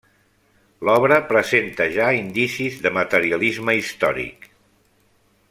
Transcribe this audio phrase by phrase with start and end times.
[0.87, 4.51] L'obra presenta ja indicis de materialisme històric.